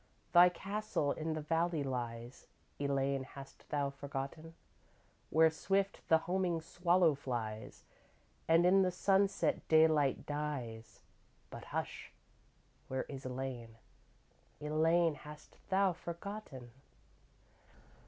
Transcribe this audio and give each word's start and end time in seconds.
Thy 0.33 0.49
castle 0.49 1.11
in 1.11 1.33
the 1.33 1.41
valley 1.41 1.83
lies, 1.83 2.47
Elaine, 2.79 3.21
hast 3.21 3.69
thou 3.69 3.91
forgotten? 3.91 4.55
Where 5.29 5.51
swift 5.51 6.01
the 6.07 6.17
homing 6.25 6.59
swallow 6.59 7.13
flies 7.13 7.83
And 8.47 8.65
in 8.65 8.81
the 8.81 8.89
sunset 8.89 9.67
daylight 9.67 10.25
dies 10.25 11.01
But 11.51 11.65
hush! 11.65 12.11
Where 12.87 13.03
is 13.03 13.27
Elaine? 13.27 13.75
Elaine, 14.59 15.13
hast 15.13 15.57
thou 15.69 15.93
forgotten? 15.93 16.71